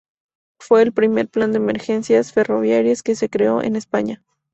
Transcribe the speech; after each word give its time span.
Fue 0.59 0.81
el 0.81 0.93
primer 0.93 1.29
plan 1.29 1.51
de 1.51 1.59
emergencias 1.59 2.33
ferroviarias 2.33 3.03
que 3.03 3.13
se 3.13 3.29
creó 3.29 3.61
en 3.61 3.75
España. 3.75 4.23